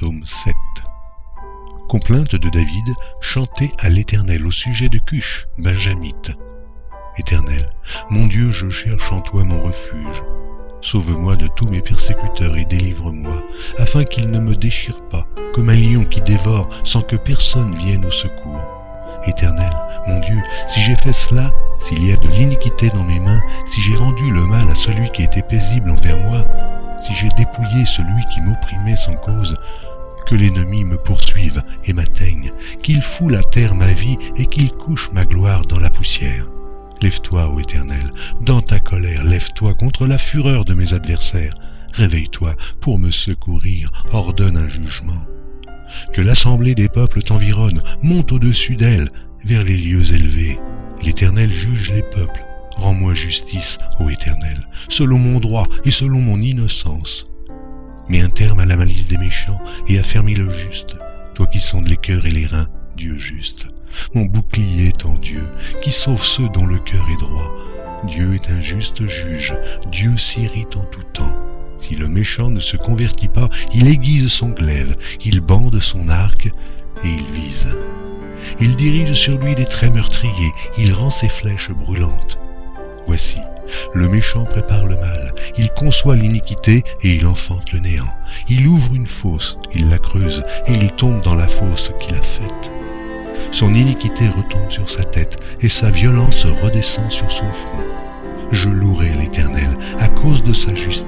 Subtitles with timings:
[0.00, 0.54] Psaume 7
[1.88, 6.30] Complainte de David chantée à l'Éternel au sujet de Cush, Benjamite.
[7.16, 7.72] Éternel,
[8.08, 10.22] mon Dieu, je cherche en toi mon refuge.
[10.82, 13.42] Sauve-moi de tous mes persécuteurs et délivre-moi,
[13.78, 18.04] afin qu'ils ne me déchirent pas, comme un lion qui dévore sans que personne vienne
[18.04, 18.68] au secours.
[19.26, 19.72] Éternel,
[20.06, 23.80] mon Dieu, si j'ai fait cela, s'il y a de l'iniquité dans mes mains, si
[23.82, 26.46] j'ai rendu le mal à celui qui était paisible envers moi,
[27.00, 29.56] si j'ai dépouillé celui qui m'opprimait sans cause,
[30.26, 32.52] que l'ennemi me poursuive et m'atteigne,
[32.82, 36.46] qu'il foule à terre ma vie et qu'il couche ma gloire dans la poussière.
[37.00, 41.54] Lève-toi, ô Éternel, dans ta colère, lève-toi contre la fureur de mes adversaires.
[41.94, 45.22] Réveille-toi pour me secourir, ordonne un jugement.
[46.12, 49.08] Que l'assemblée des peuples t'environne, monte au-dessus d'elle,
[49.44, 50.58] vers les lieux élevés.
[51.02, 52.44] L'Éternel juge les peuples.
[52.78, 57.24] Rends-moi justice, ô Éternel, selon mon droit et selon mon innocence.
[58.08, 60.96] Mets un terme à la malice des méchants et affermis le juste,
[61.34, 63.66] toi qui sondes les cœurs et les reins, Dieu juste.
[64.14, 65.44] Mon bouclier est en Dieu,
[65.82, 67.52] qui sauve ceux dont le cœur est droit.
[68.04, 69.54] Dieu est un juste juge,
[69.90, 71.34] Dieu s'irrite en tout temps.
[71.78, 76.46] Si le méchant ne se convertit pas, il aiguise son glaive, il bande son arc
[76.46, 77.74] et il vise.
[78.60, 82.38] Il dirige sur lui des traits meurtriers, il rend ses flèches brûlantes.
[83.08, 83.40] Voici,
[83.94, 88.12] le méchant prépare le mal, il conçoit l'iniquité et il enfante le néant.
[88.50, 92.20] Il ouvre une fosse, il la creuse et il tombe dans la fosse qu'il a
[92.20, 92.70] faite.
[93.50, 97.82] Son iniquité retombe sur sa tête et sa violence redescend sur son front.
[98.52, 101.07] Je louerai l'Éternel à cause de sa justice,